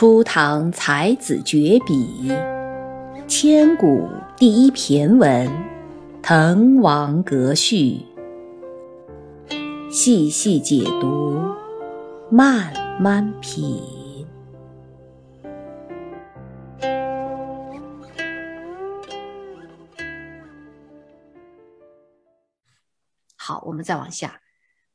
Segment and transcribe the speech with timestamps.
[0.00, 2.32] 初唐才子绝笔，
[3.28, 5.46] 千古第一骈文
[6.22, 8.00] 《滕王阁序》，
[9.92, 11.38] 细细解读，
[12.30, 14.26] 慢慢品。
[23.36, 24.28] 好，我们再往下，《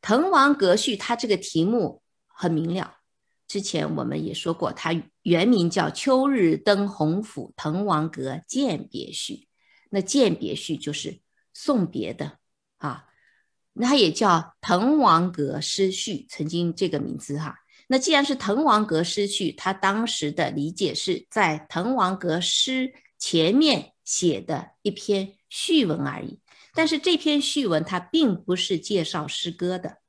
[0.02, 3.05] 滕王阁序》它这个题目很明了。
[3.48, 4.92] 之前我们也说过，它
[5.22, 9.34] 原名叫《秋日登洪府滕王阁饯别序》，
[9.92, 11.22] 那饯别序就是
[11.54, 12.40] 送别的
[12.78, 13.06] 啊。
[13.74, 14.30] 那它也叫
[14.62, 17.56] 《滕王阁诗序》，曾经这个名字哈。
[17.88, 26.40] 那既然是《滕王阁诗序》，它当时的理解是在滕王阁诗前面写的一篇序文而已。
[26.74, 30.00] 但是这篇序文它并不是介绍诗歌的，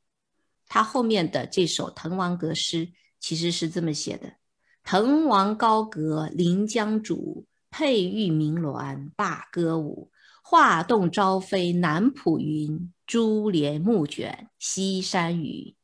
[0.66, 2.92] 它后面的这首滕王阁诗。
[3.18, 4.34] 其实是这么写的：
[4.82, 10.10] 滕王高阁临江渚，佩玉鸣鸾罢歌舞。
[10.42, 15.74] 画栋朝飞南浦云，珠帘暮卷西山雨。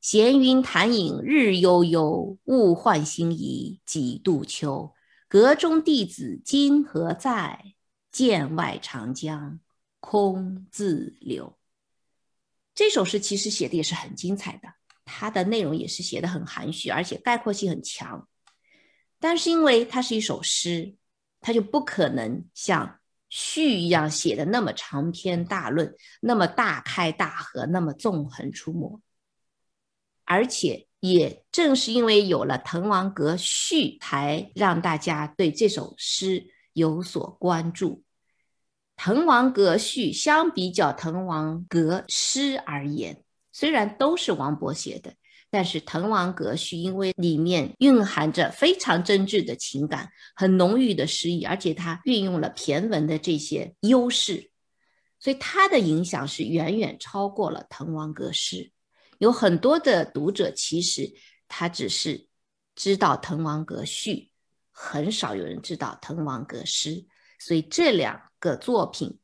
[0.00, 4.92] 闲云潭影日悠悠，物换星移几度秋。
[5.28, 7.74] 阁中弟子今何在？
[8.12, 9.60] 剑外长江
[10.00, 11.58] 空自流。
[12.74, 14.68] 这首诗其实写的也是很精彩的。
[15.06, 18.28] 它的内容也是写的很含蓄，而且概括性很强。
[19.18, 20.94] 但是因为它是一首诗，
[21.40, 29.00] 它就不可能像序一样写的那么长篇大论，那么大开大合，那么纵横出没。
[30.24, 37.90] 而且也正是因为有了《滕王阁序》，才让大家对这首诗有所关注。
[38.96, 43.22] 《滕王阁序》相比较《滕王阁诗》而言。
[43.58, 45.14] 虽然都是王勃写的，
[45.48, 54.50] 但是《滕王阁序》因为里面蕴含着非常真挚的情感，很浓郁的诗意，而且它运用了骈文的这些优势，
[55.18, 58.56] 所以它的影响是远远超过了《滕王阁诗》。
[59.16, 61.10] 有很多的读者其实
[61.48, 62.28] 他只是
[62.74, 64.12] 知道《滕王阁序》，
[64.70, 66.90] 很少有人知道《滕王阁诗》，
[67.38, 69.18] 所以这两个作品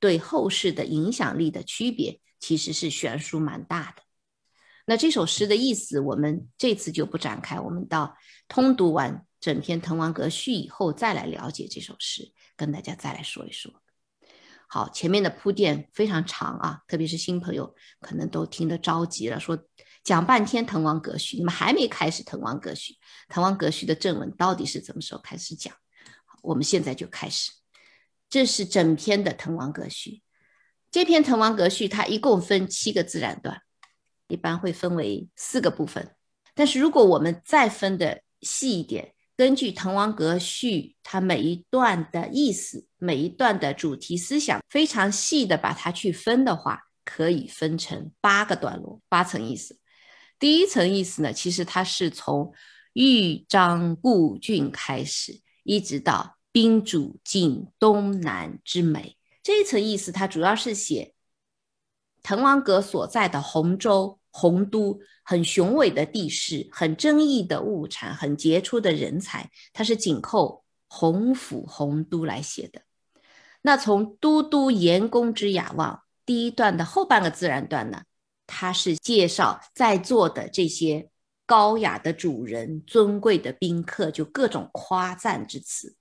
[0.00, 2.18] 对后世的影响力的区别。
[2.44, 4.02] 其实是悬殊蛮大的。
[4.84, 7.58] 那这首诗的意思，我们这次就不展开。
[7.58, 8.18] 我们到
[8.48, 13.72] 通读完整篇《滕王阁序》以后，再来了解这首诗，跟大家再来说一说。
[14.68, 19.58] 好，前面的铺垫非常长啊，特别是新朋友可能都听得着急了，说
[20.02, 22.92] 讲半天《滕王阁序》，你们还没开始《滕王阁序》。
[23.28, 25.74] 《滕王阁序》的正文到底是什么时候开始讲？
[26.42, 27.52] 我们现在就开始。
[28.28, 30.10] 这是整篇的《滕王阁序》。
[30.94, 33.60] 这篇《滕王阁序》它一共分七个自然段，
[34.28, 36.14] 一般会分为四个部分。
[36.54, 40.70] 但是如果我们再分的细一点，根据《滕王阁序》
[41.02, 49.80] 它每一段的意思、每一段的主题思想，非常细的把它去分的话，可以分成八个段落、八层意思。
[50.38, 52.52] 第一层意思呢，其实它是从
[52.92, 59.16] 豫章故郡开始，一直到宾主尽东南之美。
[59.44, 61.12] 这一层意思，它主要是写
[62.22, 72.80] 滕王阁所在的洪州洪都，很雄伟的地势，很争议的物产，很杰出的人才，它是紧扣洪府洪都来写的。
[73.60, 78.04] 那从都督严公之雅望，第一段的后半个自然段呢，
[78.46, 81.10] 它是介绍在座的这些
[81.44, 85.94] 高雅的主人、尊贵的宾客，就各种夸赞之词。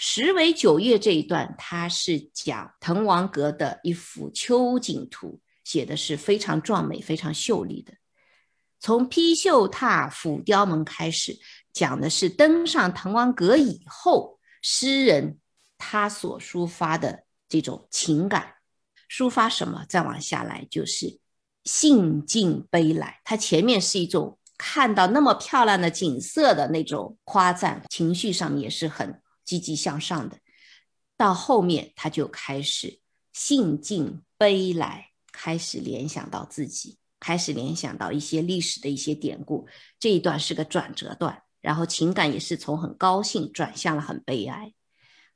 [0.00, 7.94] 十为九月这一段，它是讲滕王阁的一幅秋景图，写的是非常壮美、非常秀丽的。
[8.78, 11.36] 从披绣踏斧雕门开始，
[11.72, 15.38] 讲的是登上滕王阁以后，诗人
[15.76, 18.54] 他所抒发的这种情感。
[19.10, 19.84] 抒发什么？
[19.88, 21.18] 再往下来就是
[21.64, 23.20] 兴尽悲来。
[23.24, 29.20] 它前面是一种看到那么漂亮的景色的那种夸赞，情绪上也是很。
[29.48, 30.38] 积极向上的，
[31.16, 33.00] 到后面他就开始
[33.32, 39.66] 兴尽悲来，开始联想到自己，开始联想到一些历史的一些典故。
[39.98, 44.74] 这一段是个转折段，然后情感也是从很高兴转向了很悲哀。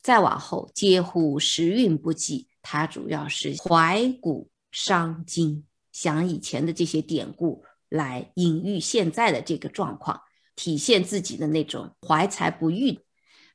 [0.03, 10.20] 再往后，嗟乎时运不济，他主要是怀古伤今，想以前的这些典故来隐喻现在的这个状况，
[10.55, 13.00] 体现自己的那种怀才不遇。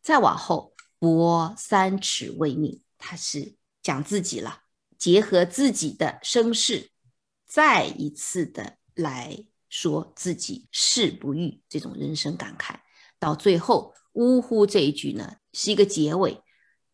[0.02, 4.64] 再往后，博三尺为命，他是讲自己了，
[4.98, 6.92] 结合自己的身世，
[7.46, 12.76] 再一次的来说自己誓不遇这种人生感慨。
[13.20, 16.42] 到最后，呜呼这一句呢，是一个结尾，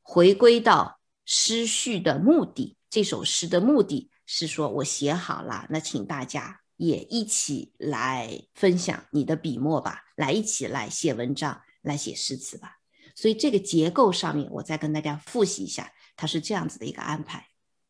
[0.01, 2.77] 回归到诗序的目的。
[2.89, 12.82] 这首诗的目的是说，我写好了，那请大家也一起来分享你的笔墨吧，来一起来写文章，来写诗词吧。
[13.15, 17.47] 所以这个结构上面，我再跟大家复习一下，它是这样子的一个安排。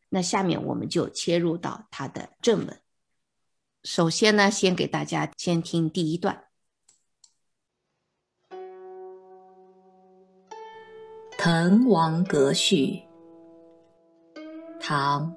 [0.09, 2.79] 那下面我们就切入到它的正文。
[3.83, 6.45] 首先呢，先给大家先听第一段。
[11.37, 13.01] 《滕王阁序》
[14.79, 15.31] 唐·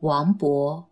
[0.00, 0.84] 王勃。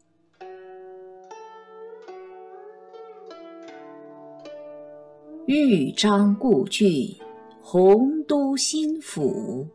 [5.47, 7.17] 豫章故郡，
[7.67, 9.67] 洪都新府。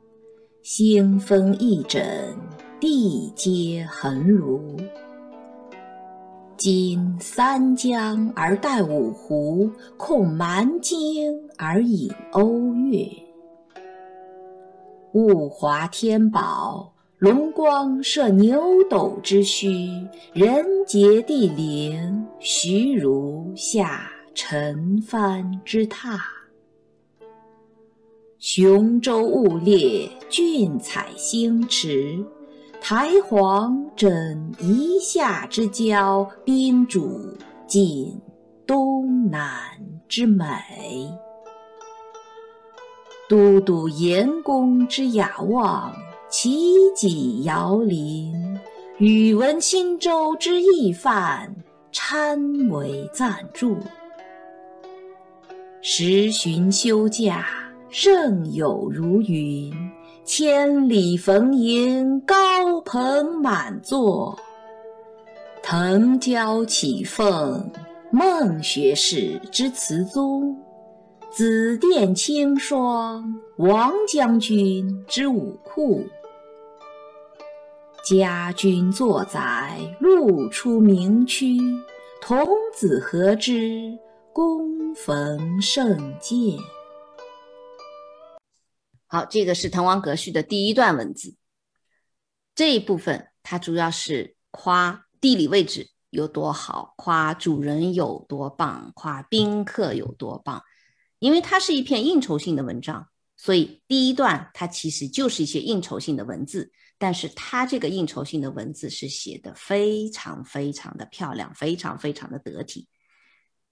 [0.62, 2.04] 星分翼轸，
[2.80, 4.62] 地接衡庐。
[6.56, 13.08] 今三江而带五湖，控蛮荆而引瓯越。
[15.14, 26.20] 物华天宝，龙光射牛斗之墟；人杰地灵，徐如下陈蕃之榻。
[28.40, 32.24] 雄州雾列，俊采星驰；
[32.80, 37.36] 台隍枕夷夏之交，宾主
[37.68, 38.18] 尽
[38.66, 39.52] 东南
[40.08, 40.46] 之美。
[43.28, 45.94] 都督阎公之雅望，
[46.30, 48.58] 齐己遥临；
[49.00, 51.54] 宇文新州之懿范，
[51.92, 53.76] 参为赞助。
[55.82, 57.46] 时巡休假，
[57.92, 59.74] 盛友如云；
[60.24, 64.38] 千里逢迎，高朋满座。
[65.64, 67.68] 腾蛟起凤，
[68.12, 70.56] 孟学士之词宗。
[71.32, 73.24] 紫殿青霜，
[73.58, 76.04] 王将军之武库；
[78.04, 81.58] 家君作宰，路出名区。
[82.22, 83.98] 童子何知，
[84.32, 86.60] 躬逢胜饯。
[89.12, 91.36] 好，这个是《滕王阁序》的第一段文字。
[92.54, 100.62] 这一部分，它主要是夸地理位置有多好，夸主人有多棒，夸宾客有多棒。
[101.18, 112.88] 因为它是一篇应酬性的文章，所以第一段它其实就是一些应酬性的文字，但是它这个应酬性的文字是写的非常非常的漂亮，非常非常的得体。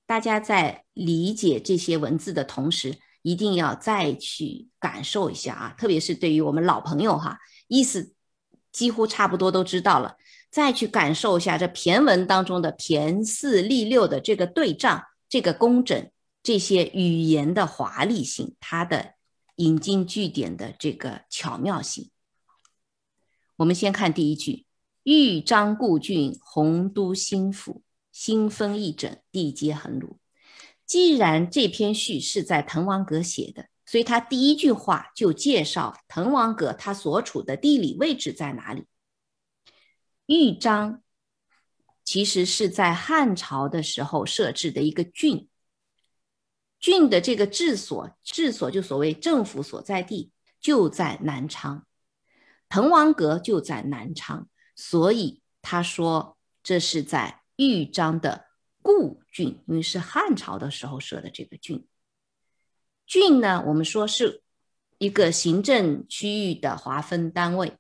[0.07, 2.97] 大家在理解这些文字的同时，
[3.27, 7.37] 一定要再去感受一下啊，特别是对于我们老朋友哈，
[7.67, 8.13] 意思
[8.71, 10.15] 几乎差不多都知道了，
[10.49, 16.09] 再去感受一下这骈文当中的骈四俪六的这个对仗，这个工整。
[16.43, 19.15] 这些语言的华丽性，它的
[19.57, 22.09] 引经据典的这个巧妙性。
[23.57, 24.65] 我们先看第一句
[25.03, 27.81] ：“豫章故郡，洪都新府，
[28.13, 30.15] 星分翼轸，地接衡庐。”
[30.87, 38.85] 既然这篇序是在滕王阁写的，所以他第一句话就介绍滕王阁它所处的地理位置在哪里。
[40.25, 41.03] 豫章
[42.03, 45.49] 其实是在汉朝的时候设置的一个郡。
[46.79, 51.85] 郡的这个治所，治所就所谓政府所在地，就在南昌，
[52.69, 58.46] 滕王阁就在南昌，所以他说这是在豫章的
[58.87, 61.85] 故郡，因为是汉朝的时候设的这个郡。
[63.05, 64.43] 郡呢，我们说是
[64.97, 67.77] 一个行政区域的划分单位，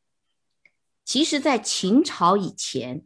[1.05, 3.05] 其实在秦朝以前，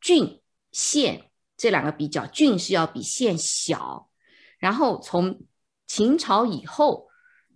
[0.00, 0.42] 郡
[0.72, 4.10] 县这两个比较，郡是要比县小。
[4.58, 5.46] 然后从
[5.86, 7.08] 秦朝以后，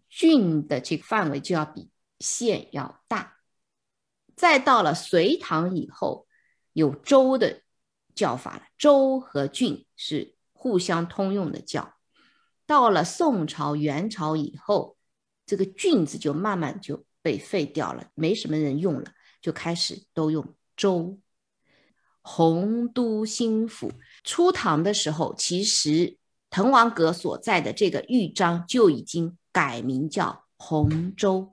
[0.08, 3.38] 郡的这个范围就要比县要大。
[4.36, 6.28] 再到了隋唐以后，
[6.72, 7.62] 有州的
[8.18, 11.94] 叫法了，州和郡是互相通用的叫。
[12.66, 14.96] 到了宋朝、元朝以后，
[15.46, 21.20] 这个郡字就慢慢就被废掉了，没什么人用了，就开始都用州。
[22.22, 23.92] 洪都新府，
[24.25, 26.18] 初唐的时候，其实。
[26.50, 31.52] 滕王阁所在的这个豫章就已经改名叫洪州，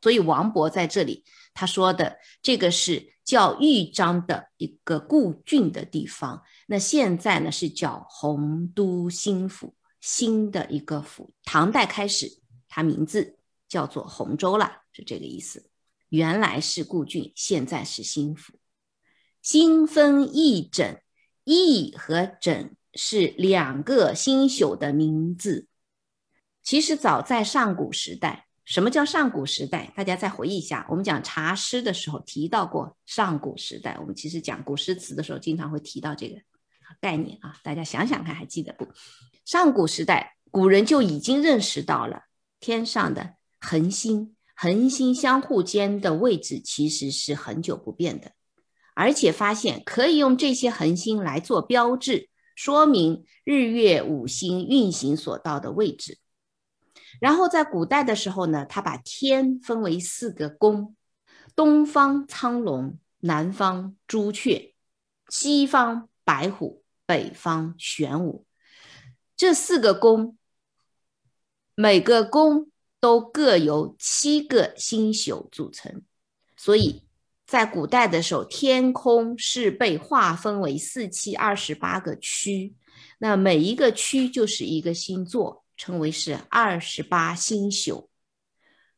[0.00, 6.42] 所以王勃在这里他说的这个是叫豫章的一个故郡的地方。
[6.66, 11.32] 那现在呢是叫洪都新府，新的一个府。
[11.44, 15.70] 唐代开始，它名字叫做洪州了，是这个意思。
[16.08, 18.54] 原来是故郡，现在是新府。
[19.40, 21.00] 新分翼轸，
[21.44, 25.68] 羿和轸是两个新朽的名字。
[26.62, 29.92] 其实早在上古时代，什么叫上古时代？
[29.96, 33.98] 大家再回忆一下，我们讲茶诗的时候提到过上古时代。
[34.00, 36.36] 我们其实讲古诗词的时候，经常会提到这个
[37.00, 37.56] 概念啊。
[37.64, 38.86] 大家想想看，还记得不？
[39.44, 42.22] 上古时代，古人就已经认识到了
[42.60, 48.30] 天上的恒星，恒星相互间的位置其实是很久不变的，
[48.94, 56.18] 而且发现可以用这些恒星来做标志，说明日月五星运行所到的位置。
[57.20, 60.96] 然后在古代的时候呢，他把天分为四个宫：
[61.54, 64.74] 东方苍龙，南方朱雀，
[65.28, 68.46] 西方白虎，北方玄武。
[69.36, 70.36] 这四个宫，
[71.74, 76.02] 每个宫都各由七个星宿组成，
[76.56, 77.02] 所以
[77.46, 82.74] 在古代的时候，天空是被划分为四七二十八个区，
[83.18, 88.08] 那每一个区就是一个星座，称为是二十八星宿。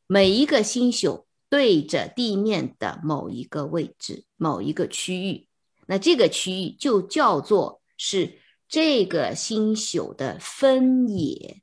[0.07, 5.49] 每一个星宿对着地面的某一个位置、某一个区域，
[5.87, 8.39] 那这个区域就叫做是。
[8.67, 11.63] 这个星宿的分野，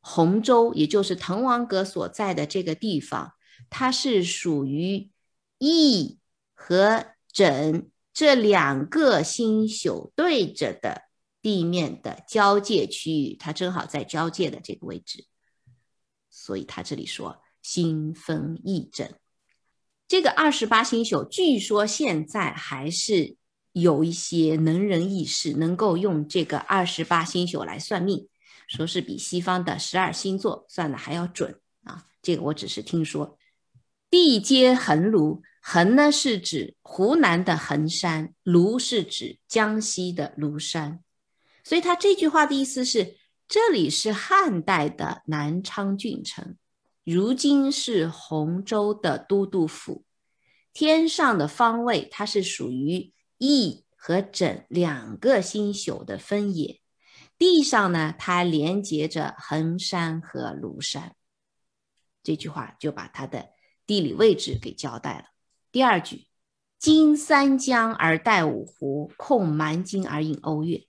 [0.00, 3.32] 洪州，也就是滕王阁所在的这个地方，
[3.70, 5.08] 它是属于
[5.58, 6.18] 羿
[6.52, 11.04] 和轸这两个星宿对着的
[11.46, 15.26] 地面的交界区域，它正好在交界的这个位置，
[16.28, 19.10] 所以他这里说星分羿轸。
[20.08, 23.36] 这个二十八星宿，据说现在还是。
[23.78, 28.26] 有一些能人异士能够用这个二十八星宿来算命，
[28.68, 32.06] 说是比西方的十二星座算的还要准啊。
[32.22, 33.36] 这个我只是听说。
[34.08, 41.04] 地接衡庐，衡呢是指湖南的衡山，庐是指江西的庐山。
[41.66, 43.16] 所以他这句话的意思是，
[43.48, 46.56] 这里是汉代的南昌郡城，
[47.02, 50.04] 如今是洪州的都督府。
[50.72, 53.12] 天上的方位，它是属于。
[53.38, 56.80] 羿和轸两个星宿的分野，
[57.36, 61.16] 地上呢，它连接着衡山和庐山。
[62.22, 63.48] 这句话就把它的
[63.86, 65.24] 地理位置给交代了。
[65.72, 66.28] 第二句，
[66.78, 70.85] 经三江而带五湖，控蛮荆而引瓯越。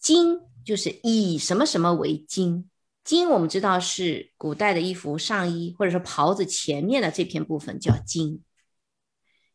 [0.00, 2.68] 荆就是以什么什么为荆？
[3.04, 8.42] 荆我们知道是古代的衣服上衣或者说袍子前面的这片部分叫荆，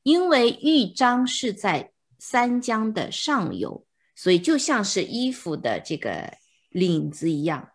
[0.04, 1.92] 因为豫章是在。
[2.18, 3.86] 三江的上游，
[4.16, 6.38] 所以就像是衣服的这个
[6.70, 7.72] 领子一样，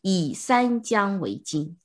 [0.00, 1.76] 以三江为经。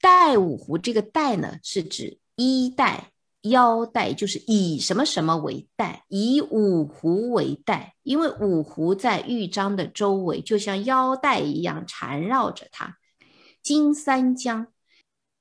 [0.00, 3.12] 带五湖这个带呢，是指衣带、
[3.44, 12.98] 腰带，就是以什么什么为带，以五湖为带，因为五湖在豫章的周围，就像腰带一样缠绕着它。
[13.62, 14.66] 经三江，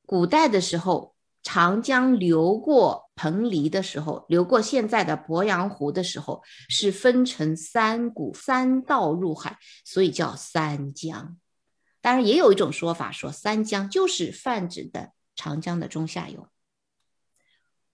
[0.06, 3.04] 古代的时候，长江流过。
[3.16, 11.38] 彭蠡的时候，流过现在的鄱阳湖的时候，是分成三股三道入海，所以叫三江。
[12.02, 16.48] 当然，也有一种说法说三江就是泛指的长江的中下游。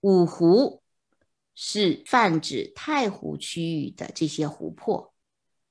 [0.01, 0.81] 五湖
[1.55, 5.13] 是泛指太湖区域的这些湖泊，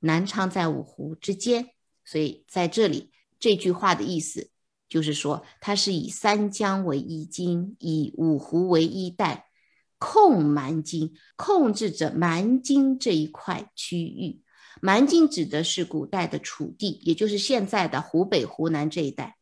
[0.00, 1.70] 南昌在五湖之间，
[2.04, 4.50] 所以在这里这句话的意思。
[4.88, 9.50] 就是说，它是以三江为一经，以五湖为一带，
[9.98, 14.40] 控蛮荆，控制着蛮荆这一块区域。
[14.80, 19.36] 蛮荆指的是古代的楚地，也就是现在的湖北、湖南这一带。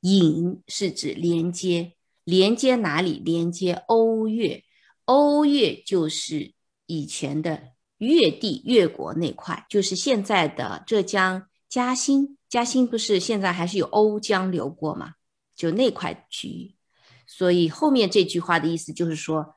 [0.00, 1.92] 引是指连接，
[2.24, 3.20] 连接哪里？
[3.24, 4.64] 连接瓯越，
[5.04, 6.54] 瓯越就是
[6.86, 12.36] 以前的越地、越国那块，就是现在的浙江嘉兴。
[12.48, 15.14] 嘉兴不是现在还是有瓯江流过吗？
[15.56, 16.74] 就那块区域，
[17.26, 19.54] 所以后面这句话的意思就是说，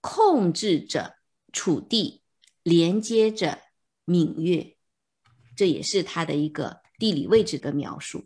[0.00, 1.16] 控制着
[1.52, 2.22] 楚地，
[2.62, 3.58] 连接着
[4.04, 4.76] 闽越，
[5.56, 8.24] 这也是它的一个地理位置的描述。